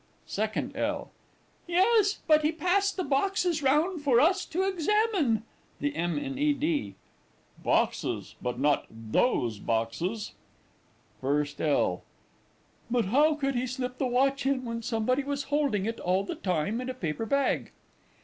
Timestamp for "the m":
5.79-6.17